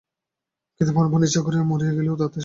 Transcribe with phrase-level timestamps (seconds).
[0.81, 2.39] কিন্তু প্রাণপণে ইচ্ছা করিয়া মরিয়া গেলেও তো সেই হইবে না।